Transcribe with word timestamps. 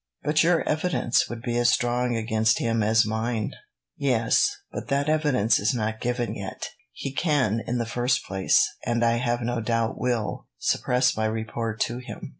"But 0.23 0.41
your 0.43 0.67
evidence 0.67 1.29
would 1.29 1.43
be 1.43 1.59
as 1.59 1.69
strong 1.69 2.15
against 2.15 2.57
him 2.57 2.81
as 2.81 3.05
mine." 3.05 3.53
"Yes; 3.97 4.57
but 4.71 4.87
that 4.87 5.07
evidence 5.07 5.59
is 5.59 5.75
not 5.75 5.93
yet 5.93 6.01
given. 6.01 6.35
He 6.91 7.11
can, 7.13 7.61
in 7.67 7.77
the 7.77 7.85
first 7.85 8.25
place, 8.25 8.67
and 8.83 9.05
I 9.05 9.17
have 9.17 9.41
no 9.43 9.61
doubt 9.61 9.99
will, 9.99 10.47
suppress 10.57 11.15
my 11.15 11.25
report 11.25 11.79
to 11.81 11.99
him. 11.99 12.29